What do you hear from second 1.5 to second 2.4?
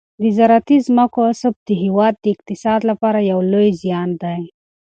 د هېواد د